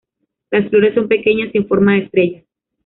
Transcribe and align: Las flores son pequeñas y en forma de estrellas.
Las 0.49 0.67
flores 0.71 0.95
son 0.95 1.07
pequeñas 1.07 1.51
y 1.53 1.59
en 1.59 1.67
forma 1.67 1.91
de 1.93 2.05
estrellas. 2.05 2.45